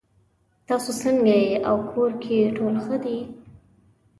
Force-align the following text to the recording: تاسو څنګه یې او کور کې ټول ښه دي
تاسو 0.67 0.89
څنګه 1.01 1.33
یې 1.43 1.51
او 1.69 1.77
کور 1.91 2.11
کې 2.23 2.37
ټول 2.57 2.75
ښه 2.85 2.97
دي 3.03 3.19